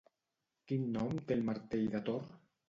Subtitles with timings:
[0.71, 2.27] Quin nom té el martell de Thor?